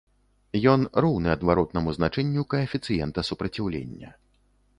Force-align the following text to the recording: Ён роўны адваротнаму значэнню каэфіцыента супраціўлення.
Ён 0.71 0.85
роўны 1.03 1.29
адваротнаму 1.33 1.93
значэнню 1.99 2.47
каэфіцыента 2.55 3.19
супраціўлення. 3.29 4.09